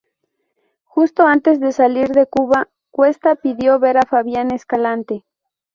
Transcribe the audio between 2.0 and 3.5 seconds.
de Cuba Cuesta